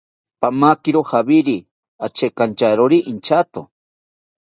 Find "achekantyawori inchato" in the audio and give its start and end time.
2.05-3.61